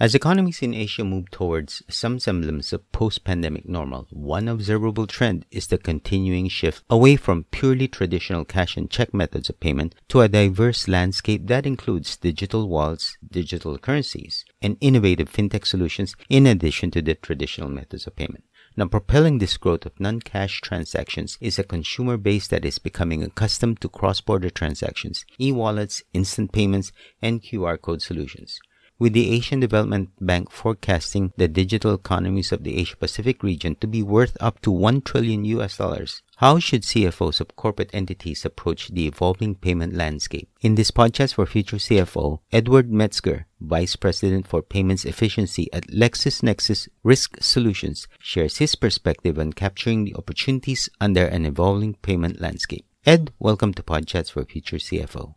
[0.00, 5.44] As economies in Asia move towards some semblance of post pandemic normal, one observable trend
[5.50, 10.20] is the continuing shift away from purely traditional cash and check methods of payment to
[10.20, 16.92] a diverse landscape that includes digital wallets, digital currencies, and innovative fintech solutions in addition
[16.92, 18.44] to the traditional methods of payment.
[18.76, 23.24] Now, propelling this growth of non cash transactions is a consumer base that is becoming
[23.24, 28.60] accustomed to cross border transactions, e wallets, instant payments, and QR code solutions.
[29.00, 33.86] With the Asian Development Bank forecasting the digital economies of the Asia Pacific region to
[33.86, 38.88] be worth up to 1 trillion US dollars, how should CFOs of corporate entities approach
[38.88, 40.48] the evolving payment landscape?
[40.62, 46.88] In this PodChats for Future CFO, Edward Metzger, Vice President for Payments Efficiency at LexisNexis
[47.04, 52.84] Risk Solutions, shares his perspective on capturing the opportunities under an evolving payment landscape.
[53.06, 55.36] Ed, welcome to Podchats for Future CFO.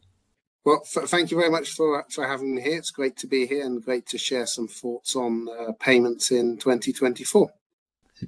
[0.63, 2.77] Well, f- thank you very much for for having me here.
[2.77, 6.57] It's great to be here and great to share some thoughts on uh, payments in
[6.57, 7.51] 2024.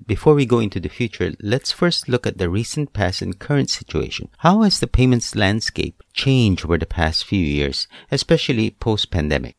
[0.07, 3.69] Before we go into the future, let's first look at the recent past and current
[3.69, 4.29] situation.
[4.39, 9.55] How has the payments landscape changed over the past few years, especially post pandemic?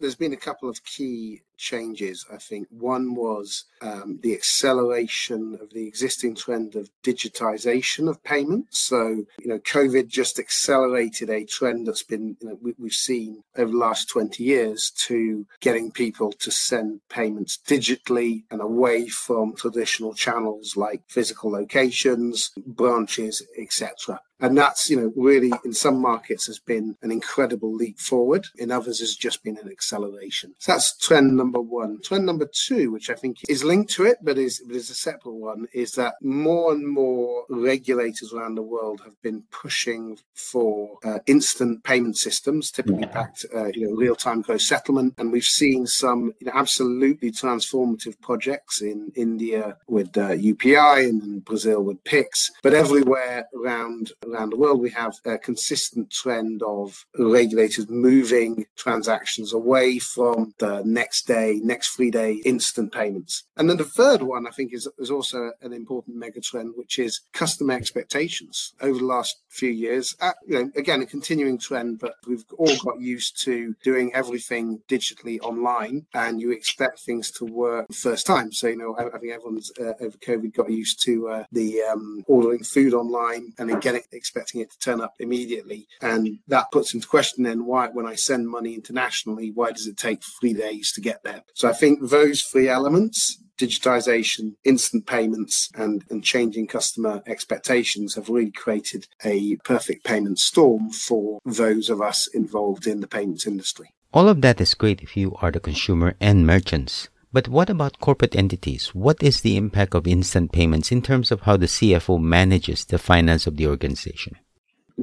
[0.00, 2.68] There's been a couple of key changes, I think.
[2.70, 8.78] One was um, the acceleration of the existing trend of digitization of payments.
[8.78, 13.42] So, you know, COVID just accelerated a trend that's been, you know, we, we've seen
[13.56, 19.54] over the last 20 years to getting people to send payments digitally and away from
[19.54, 24.20] traditional channels like physical locations, branches, etc.
[24.40, 28.46] And that's, you know, really in some markets has been an incredible leap forward.
[28.56, 30.54] In others has just been an acceleration.
[30.58, 32.00] So that's trend number one.
[32.02, 34.94] Trend number two, which I think is linked to it, but is, but is a
[34.94, 40.98] separate one, is that more and more regulators around the world have been pushing for
[41.04, 45.14] uh, instant payment systems, typically backed, uh, you know, real-time gross settlement.
[45.18, 51.22] And we've seen some you know, absolutely transformative projects in India with uh, UPI and
[51.22, 56.62] in Brazil with Pix, but everywhere around around the world, we have a consistent trend
[56.62, 63.44] of regulators moving transactions away from the next day, next three day instant payments.
[63.56, 66.98] And then the third one, I think, is, is also an important mega trend, which
[66.98, 68.74] is customer expectations.
[68.80, 72.76] Over the last few years, uh, you know, again, a continuing trend, but we've all
[72.84, 78.52] got used to doing everything digitally online, and you expect things to work first time.
[78.52, 81.82] So, you know, I, I think everyone's uh, over COVID got used to uh, the
[81.82, 85.86] um, ordering food online and then getting expecting it to turn up immediately.
[86.00, 89.96] And that puts into question then why, when I send money internationally, why does it
[89.96, 91.22] take three days to get
[91.54, 98.28] So I think those three elements digitization, instant payments, and, and changing customer expectations have
[98.28, 103.88] really created a perfect payment storm for those of us involved in the payments industry.
[104.12, 107.08] All of that is great if you are the consumer and merchants.
[107.32, 108.94] But what about corporate entities?
[108.94, 112.98] What is the impact of instant payments in terms of how the CFO manages the
[112.98, 114.36] finance of the organization?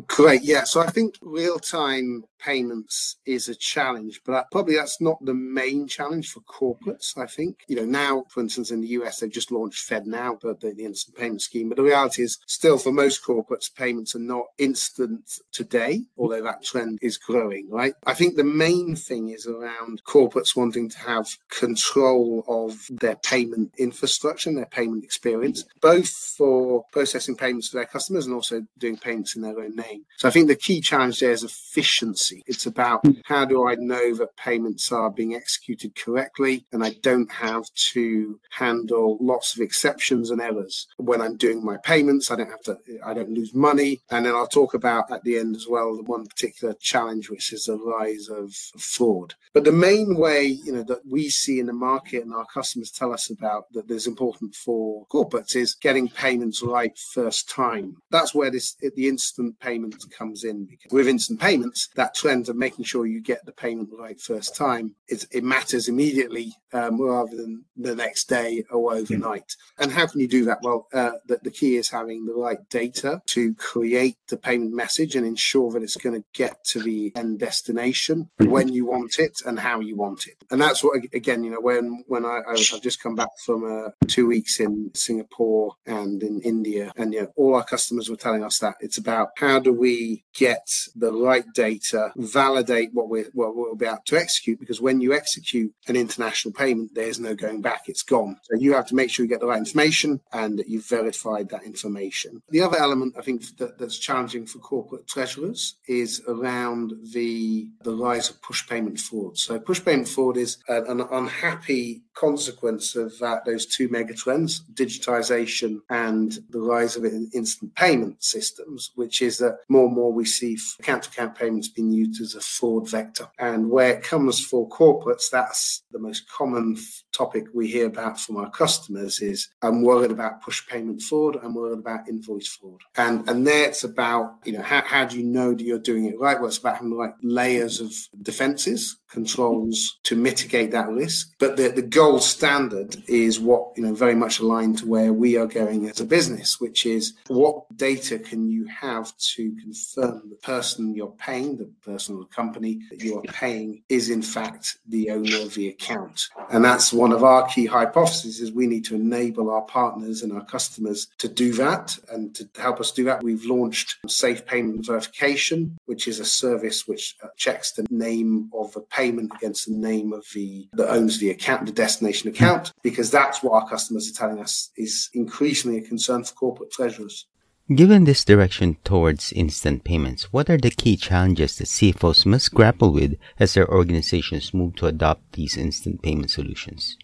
[0.08, 0.42] Great.
[0.42, 0.64] Yeah.
[0.64, 5.88] So I think real time payments is a challenge, but probably that's not the main
[5.88, 7.18] challenge for corporates.
[7.18, 10.60] I think, you know, now, for instance, in the US, they've just launched FedNow, but
[10.60, 11.70] the, the instant payment scheme.
[11.70, 16.64] But the reality is, still, for most corporates, payments are not instant today, although that
[16.64, 17.94] trend is growing, right?
[18.06, 23.72] I think the main thing is around corporates wanting to have control of their payment
[23.78, 28.98] infrastructure and their payment experience, both for processing payments to their customers and also doing
[28.98, 30.06] payments in their own name.
[30.18, 34.16] So I think the key challenge there is efficiency it's about how do I know
[34.16, 40.32] that payments are being executed correctly and I don't have to handle lots of exceptions
[40.32, 42.32] and errors when I'm doing my payments.
[42.32, 44.02] I don't have to, I don't lose money.
[44.10, 47.54] And then I'll talk about at the end as well the one particular challenge, which
[47.54, 49.36] is the rise of fraud.
[49.54, 52.92] But the main way, you know, that we see in the market and our customers
[52.92, 57.98] tell us about that is important for corporates is getting payments right first time.
[58.10, 60.66] That's where this the instant payment comes in.
[60.66, 64.96] Because with instant payments, that of making sure you get the payment right first time,
[65.08, 69.56] it, it matters immediately um, rather than the next day or overnight.
[69.78, 70.60] And how can you do that?
[70.62, 75.16] Well, uh, the, the key is having the right data to create the payment message
[75.16, 79.42] and ensure that it's going to get to the end destination when you want it
[79.46, 80.38] and how you want it.
[80.50, 83.90] And that's what, again, you know, when when I, I've just come back from uh,
[84.08, 88.44] two weeks in Singapore and in India, and you know, all our customers were telling
[88.44, 93.56] us that it's about how do we get the right data validate what we're what
[93.56, 97.84] we're about to execute because when you execute an international payment, there's no going back;
[97.88, 98.38] it's gone.
[98.44, 101.50] So you have to make sure you get the right information and that you've verified
[101.50, 102.42] that information.
[102.50, 107.96] The other element I think that, that's challenging for corporate treasurers is around the the
[107.96, 109.38] rise of push payment fraud.
[109.38, 113.14] So push payment fraud is an unhappy consequence of
[113.46, 119.86] those two megatrends, digitization and the rise of instant payment systems, which is that more
[119.86, 123.28] and more we see account to account payments being used as a fraud vector.
[123.40, 126.78] And where it comes for corporates, that's the most common
[127.14, 131.54] topic we hear about from our customers is I'm worried about push payment fraud, I'm
[131.54, 132.82] worried about invoice fraud.
[132.96, 136.06] And and there it's about, you know, how, how do you know that you're doing
[136.06, 136.38] it right?
[136.38, 141.34] Well, it's about having the right layers of defenses, controls to mitigate that risk.
[141.40, 145.38] But the, the gold standard is what, you know, very much aligned to where we
[145.38, 150.36] are going as a business, which is what data can you have to confirm the
[150.42, 154.78] person you're paying, the person or the company that you are paying is in fact
[154.88, 156.28] the owner of the account.
[156.50, 160.32] And that's one of our key hypotheses is we need to enable our partners and
[160.32, 162.00] our customers to do that.
[162.10, 166.88] And to help us do that, we've launched Safe Payment Verification, which is a service
[166.88, 171.20] which uh, checks the name of a payment against the name of the that owns
[171.20, 175.80] the account, the destination account, because that's what our customers are telling us is increasingly
[175.80, 177.26] a concern for corporate treasurers.
[177.70, 182.92] Given this direction towards instant payments, what are the key challenges that CFOs must grapple
[182.92, 186.98] with as their organizations move to adopt these instant payment solutions?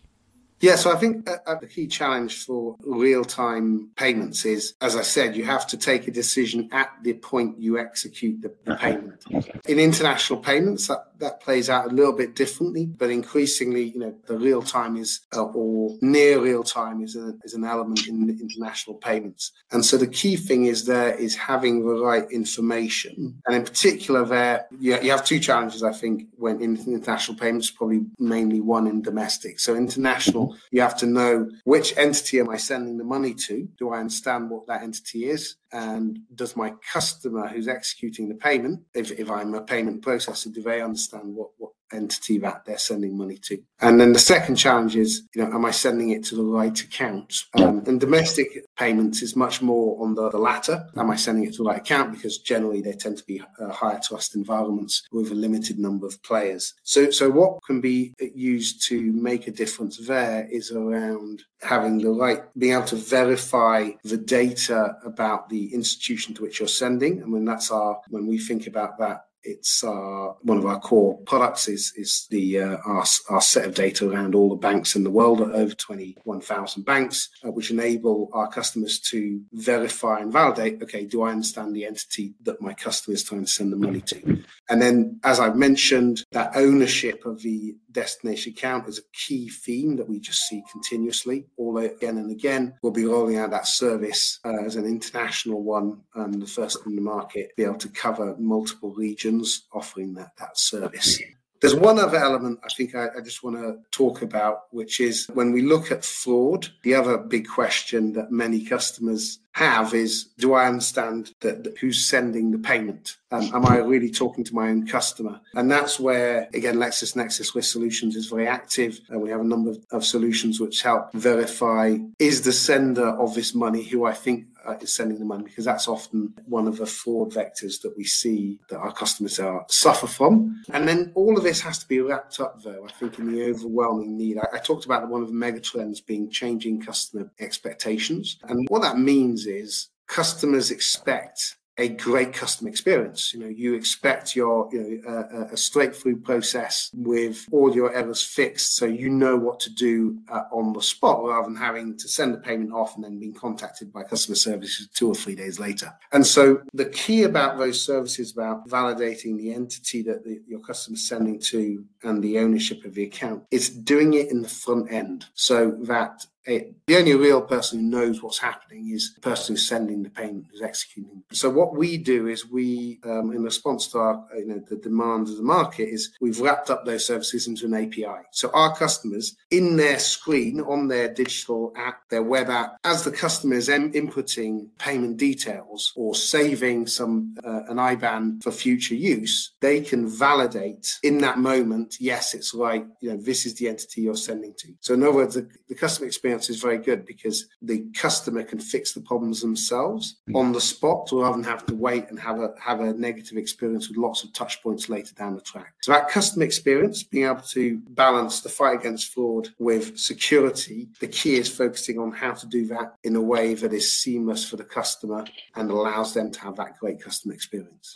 [0.62, 5.04] Yeah, so I think uh, the key challenge for real time payments is, as I
[5.04, 9.24] said, you have to take a decision at the point you execute the, the payment.
[9.68, 14.16] In international payments, that, that plays out a little bit differently, but increasingly, you know,
[14.26, 18.30] the real time is, uh, or near real time is, a, is an element in
[18.30, 19.54] international payments.
[19.72, 23.42] And so the key thing is there is having the right information.
[23.48, 27.72] And in particular, there, you, you have two challenges, I think, when in international payments,
[27.72, 29.60] probably mainly one in domestic.
[29.60, 33.68] So international you have to know which entity am I sending the money to?
[33.78, 35.56] Do I understand what that entity is?
[35.72, 40.62] And does my customer who's executing the payment, if, if I'm a payment processor, do
[40.62, 43.62] they understand what, what entity that they're sending money to.
[43.82, 46.80] And then the second challenge is, you know, am I sending it to the right
[46.80, 47.34] account?
[47.54, 50.86] Um, and domestic payments is much more on the, the, latter.
[50.98, 52.14] Am I sending it to the right account?
[52.14, 56.22] Because generally they tend to be uh, higher trust environments with a limited number of
[56.24, 56.74] players.
[56.84, 62.10] So, so what can be used to make a difference there is around having the
[62.10, 67.22] right, being able to verify the data about the institution to which you're sending.
[67.22, 71.18] And when that's our, when we think about that it's uh, one of our core
[71.20, 75.04] products is is the uh, our, our set of data around all the banks in
[75.04, 80.82] the world, over 21,000 banks, uh, which enable our customers to verify and validate.
[80.84, 84.02] Okay, do I understand the entity that my customer is trying to send the money
[84.02, 84.44] to?
[84.70, 89.96] And then, as I've mentioned, that ownership of the destination account is a key theme
[89.98, 92.74] that we just see continuously, all again and again.
[92.82, 96.96] We'll be rolling out that service uh, as an international one, and the first in
[96.96, 101.20] the market, be able to cover multiple regions offering that, that service.
[101.62, 105.28] There's one other element I think I, I just want to talk about, which is
[105.34, 110.54] when we look at fraud, the other big question that many customers have is do
[110.54, 113.18] I understand that, that who's sending the payment?
[113.32, 115.42] Um, am I really talking to my own customer?
[115.54, 119.00] And that's where, again, LexisNexis Risk Solutions is very active.
[119.10, 123.36] And we have a number of, of solutions which help verify is the sender of
[123.36, 126.78] this money who I think Uh, is sending the money because that's often one of
[126.78, 130.64] the fraud vectors that we see that our customers are suffer from.
[130.72, 133.46] And then all of this has to be wrapped up, though, I think, in the
[133.46, 134.38] overwhelming need.
[134.38, 138.38] I, I talked about one of the megatrends being changing customer expectations.
[138.44, 143.34] And what that means is customers expect a great customer experience.
[143.34, 147.96] You know, you expect your you know uh, a straight through process with all your
[147.96, 151.98] errors fixed, so you know what to do uh, on the spot rather than having
[151.98, 155.36] to send the payment off and then being contacted by customer services two or three
[155.36, 155.92] days later.
[156.12, 160.96] And so the key about those services about validating the entity that the, your customer
[160.96, 164.92] is sending to and the ownership of the account is doing it in the front
[164.92, 169.54] end so that it, the only real person who knows what's happening is the person
[169.54, 171.24] who's sending the payment, who's executing.
[171.32, 175.32] So what we do is we, um, in response to our, you know, the demands
[175.32, 178.26] of the market, is we've wrapped up those services into an API.
[178.32, 183.12] So our customers, in their screen on their digital app, their web app, as the
[183.12, 189.82] customer is inputting payment details or saving some uh, an IBAN for future use, they
[189.82, 191.89] can validate in that moment.
[192.00, 192.86] Yes, it's right.
[193.00, 194.74] You know, this is the entity you're sending to.
[194.80, 198.60] So in other words, the, the customer experience is very good because the customer can
[198.60, 200.36] fix the problems themselves mm.
[200.36, 203.88] on the spot rather than have to wait and have a have a negative experience
[203.88, 205.74] with lots of touch points later down the track.
[205.82, 211.08] So that customer experience, being able to balance the fight against fraud with security, the
[211.08, 214.58] key is focusing on how to do that in a way that is seamless for
[214.58, 217.96] the customer and allows them to have that great customer experience.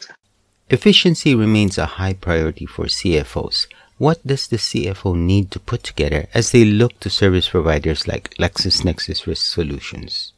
[0.70, 3.68] Efficiency remains a high priority for CFOs.
[3.98, 8.34] What does the CFO need to put together as they look to service providers like
[8.36, 10.34] LexisNexis Risk Solutions?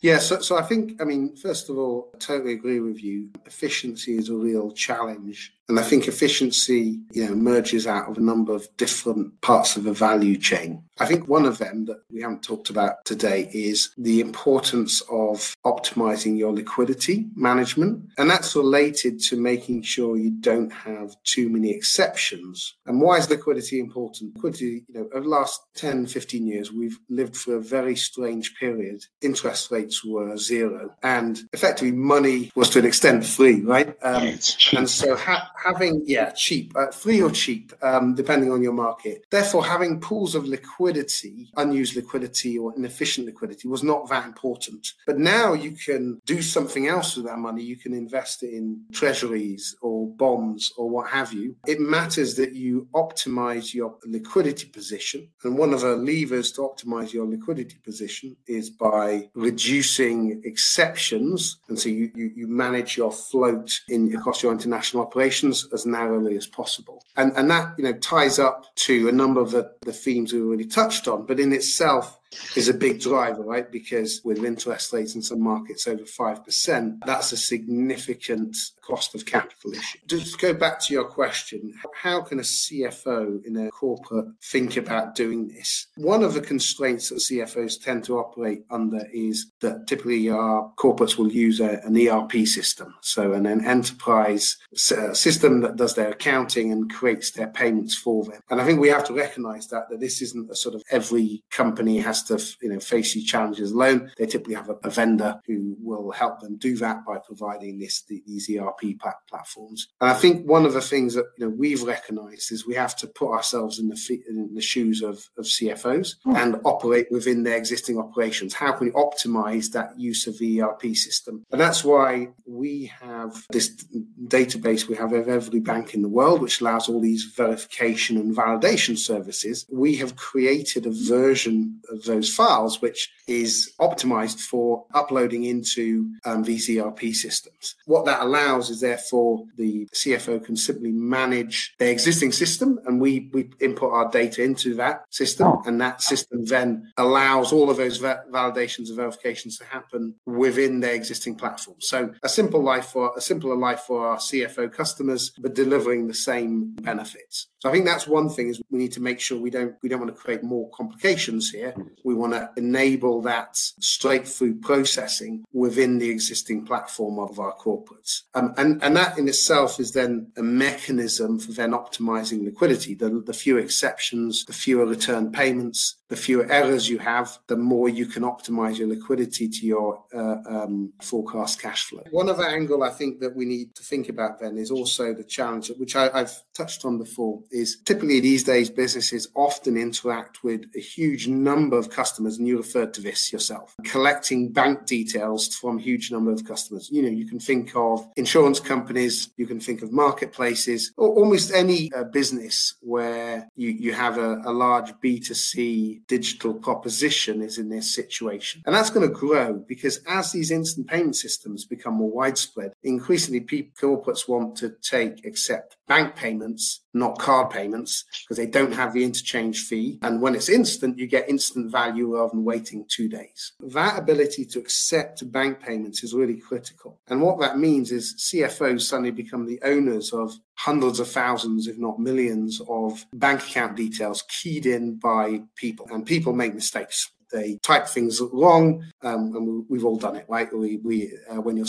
[0.00, 3.30] Yeah, so, so I think, I mean, first of all, I totally agree with you.
[3.44, 8.20] Efficiency is a real challenge and I think efficiency, you know, emerges out of a
[8.20, 10.84] number of different parts of the value chain.
[10.98, 15.54] I think one of them that we haven't talked about today is the importance of
[15.64, 18.08] optimizing your liquidity management.
[18.16, 22.76] And that's related to making sure you don't have too many exceptions.
[22.86, 24.36] And why is liquidity important?
[24.36, 28.54] Liquidity, you know, over the last 10, 15 years, we've lived through a very strange
[28.58, 29.04] period.
[29.20, 33.96] Interest rates were zero and effectively money was to an extent free, right?
[34.02, 34.38] Um,
[34.72, 39.24] and so ha- having yeah cheap uh, free or cheap um, depending on your market.
[39.30, 44.92] Therefore having pools of liquidity unused liquidity or inefficient liquidity was not that important.
[45.06, 47.62] But now you can do something else with that money.
[47.62, 51.56] You can invest it in treasuries or bonds or what have you.
[51.66, 55.28] It matters that you optimize your liquidity position.
[55.44, 61.58] And one of the levers to optimize your liquidity position is by reducing exceptions.
[61.68, 66.36] And so you, you, you manage your float in across your international operations as narrowly
[66.36, 67.02] as possible.
[67.16, 70.44] And, and that, you know, ties up to a number of the, the themes we've
[70.44, 72.18] already touched on, but in itself,
[72.56, 73.70] is a big driver, right?
[73.70, 79.72] Because with interest rates in some markets over 5%, that's a significant cost of capital
[79.72, 79.98] issue.
[80.06, 85.14] Just go back to your question, how can a CFO in a corporate think about
[85.14, 85.88] doing this?
[85.96, 91.18] One of the constraints that CFOs tend to operate under is that typically our corporates
[91.18, 96.10] will use a, an ERP system, so an, an enterprise uh, system that does their
[96.10, 98.40] accounting and creates their payments for them.
[98.50, 101.42] And I think we have to recognize that that this isn't a sort of every
[101.50, 104.10] company has to you know face these challenges alone.
[104.16, 108.02] They typically have a, a vendor who will help them do that by providing this
[108.02, 108.98] the, these ERP
[109.30, 109.88] platforms.
[110.00, 112.96] And I think one of the things that you know we've recognised is we have
[112.96, 116.36] to put ourselves in the feet, in the shoes of, of CFOs mm.
[116.36, 118.54] and operate within their existing operations.
[118.54, 121.44] How can we optimise that use of the ERP system?
[121.50, 123.84] And that's why we have this
[124.24, 128.36] database we have of every bank in the world, which allows all these verification and
[128.36, 129.66] validation services.
[129.70, 136.44] We have created a version of those files, which is optimized for uploading into um,
[136.44, 137.74] ERP systems.
[137.86, 143.30] What that allows is therefore the CFO can simply manage their existing system and we,
[143.32, 145.62] we input our data into that system oh.
[145.66, 150.94] and that system then allows all of those validations and verifications to happen within their
[150.94, 151.76] existing platform.
[151.80, 156.14] So a simple life for a simpler life for our CFO customers, but delivering the
[156.14, 157.48] same benefits.
[157.58, 159.88] So I think that's one thing is we need to make sure we don't we
[159.88, 161.74] don't want to create more complications here.
[162.04, 168.22] We want to enable that straight through processing within the existing platform of our corporates.
[168.34, 172.94] Um, and, and that in itself is then a mechanism for then optimizing liquidity.
[172.94, 177.88] The, the fewer exceptions, the fewer return payments, the fewer errors you have, the more
[177.88, 182.02] you can optimize your liquidity to your uh, um, forecast cash flow.
[182.10, 185.24] One other angle I think that we need to think about then is also the
[185.24, 190.62] challenge, which I, I've touched on before, is typically these days businesses often interact with
[190.76, 195.78] a huge number of customers, and you referred to this yourself, collecting bank details from
[195.78, 196.88] huge number of customers.
[196.90, 201.52] You know, you can think of insurance companies, you can think of marketplaces, or almost
[201.52, 207.68] any uh, business where you, you have a, a large B2C digital proposition is in
[207.68, 208.62] this situation.
[208.66, 213.40] And that's going to grow because as these instant payment systems become more widespread, increasingly
[213.40, 218.92] people, corporates want to take, accept bank payments, not card payments, because they don't have
[218.92, 219.98] the interchange fee.
[220.02, 223.52] And when it's instant, you get instant value rather than waiting two days.
[223.60, 227.00] That ability to accept bank payments is really critical.
[227.08, 231.78] And what that means is CFOs suddenly become the owners of hundreds of thousands, if
[231.78, 235.86] not millions, of bank account details keyed in by people.
[235.90, 237.10] And people make mistakes.
[237.32, 240.48] They type things wrong, um, and we, have all done it, right?
[240.56, 241.66] We, we uh, when you're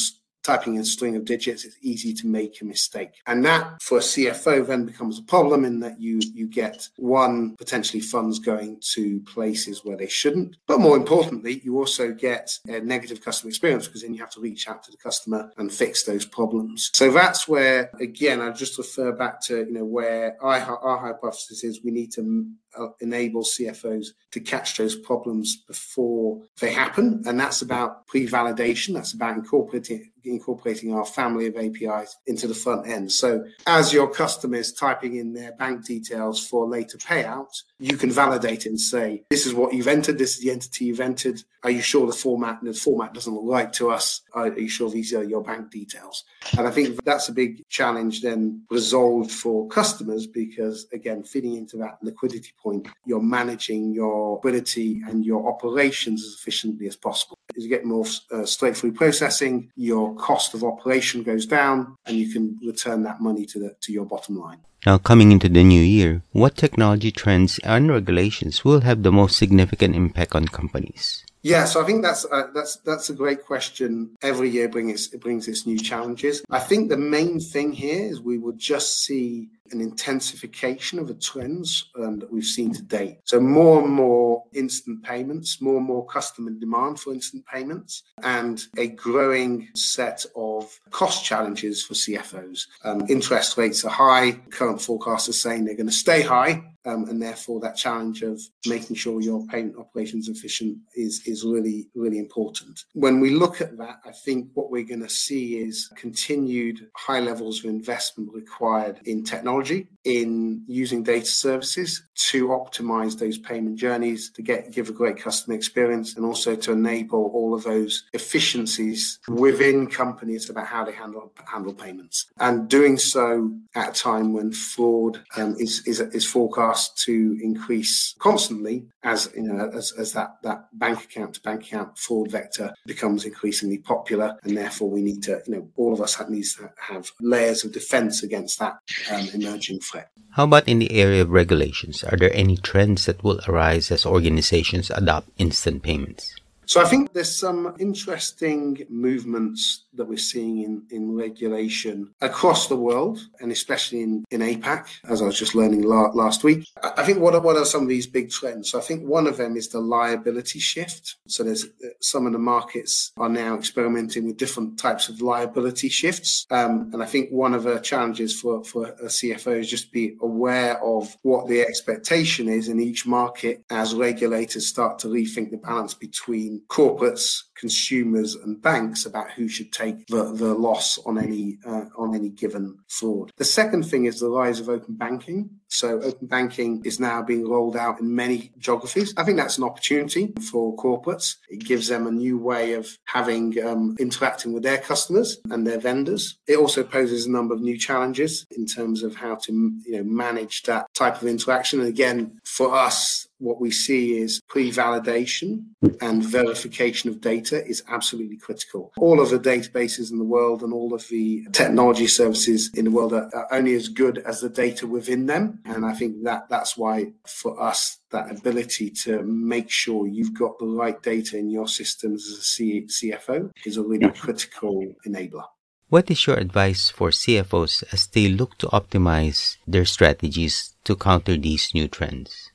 [0.47, 3.11] typing in a string of digits, it's easy to make a mistake.
[3.25, 7.55] And that for a CFO then becomes a problem in that you you get one
[7.57, 10.55] potentially funds going to places where they shouldn't.
[10.67, 14.39] But more importantly, you also get a negative customer experience because then you have to
[14.39, 16.89] reach out to the customer and fix those problems.
[16.93, 21.83] So that's where again I just refer back to you know where our hypothesis is
[21.83, 27.23] we need to Uh, enables CFOs to catch those problems before they happen.
[27.25, 32.53] And that's about pre validation, that's about incorporating, incorporating our family of APIs into the
[32.53, 33.11] front end.
[33.11, 38.11] So as your customer is typing in their bank details for later payout, you can
[38.11, 41.41] validate it and say, this is what you've entered, this is the entity you've entered.
[41.63, 44.21] Are you sure the format the format doesn't look right to us?
[44.33, 46.23] Are you sure these are your bank details?
[46.57, 51.77] And I think that's a big challenge then resolved for customers because again, feeding into
[51.77, 52.66] that liquidity point,
[53.05, 57.37] you're managing your ability and your operations as efficiently as possible.
[57.55, 58.45] As you get more uh,
[58.93, 63.75] processing, your cost of operation goes down, and you can return that money to the
[63.81, 64.59] to your bottom line.
[64.85, 69.35] Now, coming into the new year, what technology trends and regulations will have the most
[69.37, 71.25] significant impact on companies?
[71.41, 74.17] Yeah, so I think that's uh, that's that's a great question.
[74.21, 76.43] Every year brings it brings its new challenges.
[76.49, 81.13] I think the main thing here is we will just see an intensification of the
[81.13, 83.19] trends um, that we've seen to date.
[83.23, 88.63] So more and more instant payments, more and more customer demand for instant payments, and
[88.77, 92.67] a growing set of cost challenges for CFOs.
[92.83, 94.33] Um, interest rates are high.
[94.49, 96.63] Current forecasts are saying they're going to stay high.
[96.87, 101.89] Um, and therefore, that challenge of making sure your payment operations efficient is is really
[101.95, 102.85] really important.
[102.93, 107.19] When we look at that, I think what we're going to see is continued high
[107.19, 113.77] levels of investment required in technology technology in using data services to optimize those payment
[113.77, 118.05] journeys to get give a great customer experience and also to enable all of those
[118.13, 122.25] efficiencies within companies about how they handle handle payments.
[122.39, 128.15] And doing so at a time when fraud um, is, is is forecast to increase
[128.19, 132.73] constantly as you know as, as that that bank account to bank account fraud vector
[132.85, 136.55] becomes increasingly popular and therefore we need to you know all of us have, needs
[136.55, 138.77] to have layers of defense against that
[139.11, 140.09] um, emerging threat.
[140.31, 142.03] How about in the area of regulations?
[142.03, 146.35] Are there any trends that will arise as organizations adopt instant payments?
[146.67, 152.75] So I think there's some interesting movements that we're seeing in, in regulation across the
[152.75, 156.67] world, and especially in, in APAC, as I was just learning la- last week.
[156.83, 158.69] I think what are, what are some of these big trends?
[158.69, 161.15] So I think one of them is the liability shift.
[161.27, 165.87] So there's uh, some of the markets are now experimenting with different types of liability
[165.87, 166.45] shifts.
[166.51, 170.17] Um, and I think one of the challenges for, for a CFO is just be
[170.21, 175.57] aware of what the expectation is in each market as regulators start to rethink the
[175.57, 181.57] balance between corporates, consumers, and banks about who should take the, the loss on any
[181.65, 183.31] uh, on any given fraud.
[183.37, 185.49] The second thing is the rise of open banking.
[185.69, 189.13] So open banking is now being rolled out in many geographies.
[189.17, 191.35] I think that's an opportunity for corporates.
[191.49, 195.79] It gives them a new way of having um, interacting with their customers and their
[195.79, 196.37] vendors.
[196.47, 200.03] It also poses a number of new challenges in terms of how to you know
[200.03, 201.79] manage that type of interaction.
[201.79, 205.65] And again, for us, what we see is pre-validation
[206.01, 208.91] and verification of data is absolutely critical.
[208.97, 212.91] All of the databases in the world and all of the technology services in the
[212.91, 215.59] world are, are only as good as the data within them.
[215.65, 220.57] And I think that that's why for us, that ability to make sure you've got
[220.59, 225.43] the right data in your systems as a C- CFO is a really critical enabler.
[225.89, 231.37] What is your advice for CFOs as they look to optimize their strategies to counter
[231.37, 232.51] these new trends?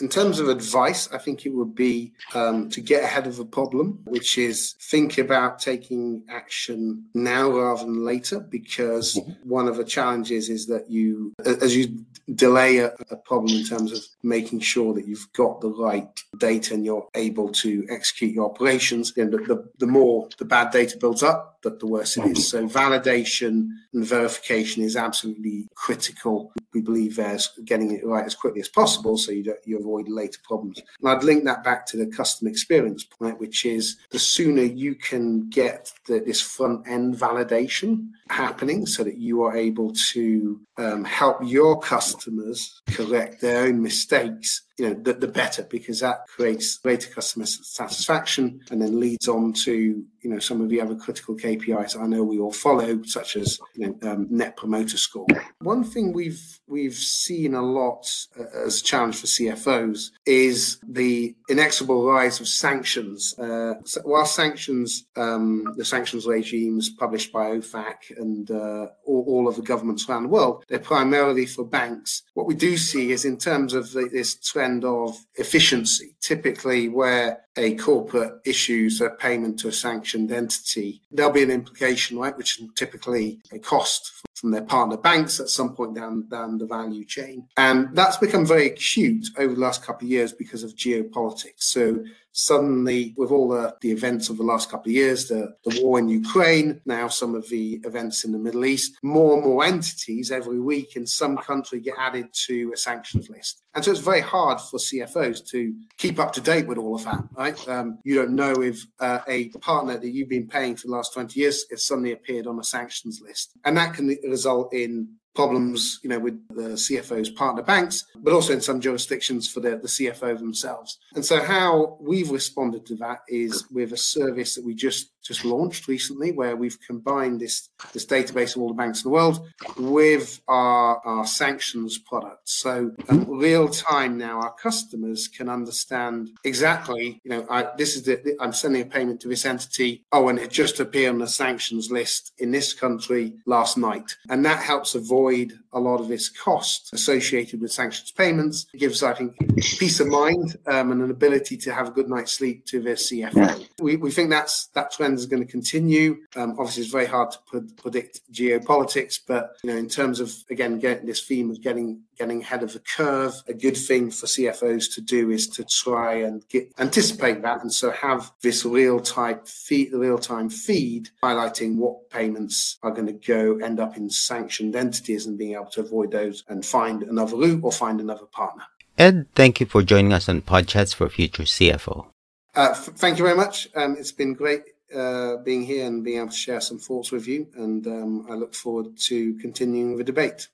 [0.00, 3.44] In terms of advice, I think it would be um, to get ahead of the
[3.44, 9.32] problem, which is think about taking action now rather than later, because mm-hmm.
[9.48, 13.92] one of the challenges is that you, as you delay a, a, problem in terms
[13.92, 16.08] of making sure that you've got the right
[16.38, 20.44] data and you're able to execute your operations, you know, the, the, the more the
[20.44, 22.48] bad data builds up, the, the worse it is.
[22.48, 26.52] So validation and verification is absolutely critical.
[26.72, 30.38] We believe there's getting it right as quickly as possible so you, you avoid later
[30.44, 30.80] problems.
[31.00, 34.94] And I'd link that back to the customer experience point, which is the sooner you
[34.94, 41.04] can get the, this front end validation happening so that you are able to um,
[41.04, 46.78] help your customers correct their own mistakes you know, the, the better because that creates
[46.78, 51.36] greater customer satisfaction and then leads on to, you know, some of the other critical
[51.36, 55.26] KPIs I know we all follow, such as, you know, um, net promoter score.
[55.58, 58.06] One thing we've we've seen a lot
[58.38, 63.38] uh, as a challenge for CFOs is the inexorable rise of sanctions.
[63.38, 69.48] Uh, so while sanctions, um, the sanctions regimes published by OFAC and uh, all, all,
[69.48, 72.22] of the governments around the world, they're primarily for banks.
[72.34, 76.14] What we do see is in terms of the, this trend of efficiency.
[76.20, 82.18] Typically, where a corporate issues a payment to a sanctioned entity, there'll be an implication,
[82.18, 86.56] right, which is typically a cost from their partner banks at some point down, down
[86.56, 87.46] the value chain.
[87.56, 91.64] And that's become very acute over the last couple of years because of geopolitics.
[91.64, 95.80] So suddenly, with all the, the events of the last couple of years, the, the
[95.82, 99.64] war in Ukraine, now some of the events in the Middle East, more and more
[99.64, 103.62] entities every week in some country get added to a sanctions list.
[103.74, 107.04] And so it's very hard for CFOs to keep up to date with all of
[107.04, 107.68] that, right?
[107.68, 111.14] Um, you don't know if uh, a partner that you've been paying for the last
[111.14, 113.52] 20 years has suddenly appeared on a sanctions list.
[113.64, 118.52] And that can result in problems, you know, with the CFO's partner banks, but also
[118.52, 120.98] in some jurisdictions for the, the CFO themselves.
[121.14, 125.44] And so how we've responded to that is with a service that we just just
[125.44, 129.48] launched recently, where we've combined this this database of all the banks in the world
[129.76, 132.52] with our, our sanctions products.
[132.52, 138.02] So um, real time now, our customers can understand exactly, you know, I, this is
[138.04, 140.04] the, I'm sending a payment to this entity.
[140.12, 144.44] Oh, and it just appeared on the sanctions list in this country last night, and
[144.44, 148.66] that helps avoid a lot of this cost associated with sanctions payments.
[148.74, 149.36] It gives, I think,
[149.78, 152.94] peace of mind um, and an ability to have a good night's sleep to their
[152.94, 153.34] CFO.
[153.34, 153.58] Yeah.
[153.80, 156.18] We, we think that's that trend is going to continue.
[156.36, 160.78] Um, obviously, it's very hard to predict geopolitics, but you know, in terms of again
[160.78, 164.94] getting this theme of getting getting ahead of the curve, a good thing for CFOs
[164.94, 169.40] to do is to try and get anticipate that, and so have this real time
[169.44, 174.76] feed, real time feed highlighting what payments are going to go end up in sanctioned
[174.76, 178.64] entities and being able to avoid those and find another route or find another partner.
[178.98, 182.06] Ed, thank you for joining us on Podchats for Future CFO.
[182.54, 183.68] Uh, f- thank you very much.
[183.74, 184.62] Um, it's been great
[184.94, 187.48] uh, being here and being able to share some thoughts with you.
[187.54, 190.48] And um, I look forward to continuing the debate.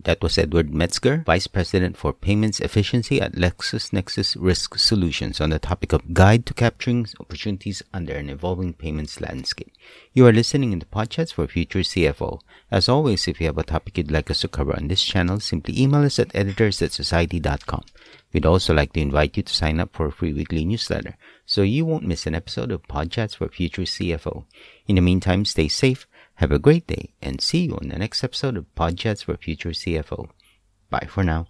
[0.00, 5.58] That was Edward Metzger, Vice President for Payments Efficiency at LexisNexis Risk Solutions on the
[5.58, 9.72] topic of Guide to Capturing Opportunities Under an Evolving Payments Landscape.
[10.12, 12.40] You are listening in the PodChats for Future CFO.
[12.70, 15.40] As always, if you have a topic you'd like us to cover on this channel,
[15.40, 17.82] simply email us at editors at cxociety.com.
[18.32, 21.16] We'd also like to invite you to sign up for a free weekly newsletter
[21.48, 24.44] so you won't miss an episode of Podchats for Future CFO.
[24.86, 26.06] In the meantime, stay safe
[26.38, 29.70] have a great day and see you on the next episode of Podchats for Future
[29.70, 30.30] CFO.
[30.88, 31.48] Bye for now.